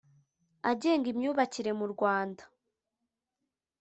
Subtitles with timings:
[0.71, 2.43] agenga imyubakire mu Rwanda